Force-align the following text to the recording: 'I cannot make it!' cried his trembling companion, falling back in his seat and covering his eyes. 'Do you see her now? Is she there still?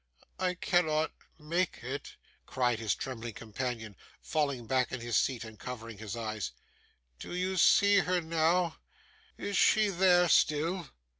'I 0.39 0.55
cannot 0.55 1.11
make 1.37 1.83
it!' 1.83 2.15
cried 2.47 2.79
his 2.79 2.95
trembling 2.95 3.35
companion, 3.35 3.95
falling 4.19 4.65
back 4.65 4.91
in 4.91 4.99
his 4.99 5.15
seat 5.15 5.43
and 5.43 5.59
covering 5.59 5.99
his 5.99 6.15
eyes. 6.15 6.53
'Do 7.19 7.35
you 7.35 7.55
see 7.55 7.99
her 7.99 8.19
now? 8.19 8.77
Is 9.37 9.55
she 9.55 9.89
there 9.89 10.27
still? 10.27 10.89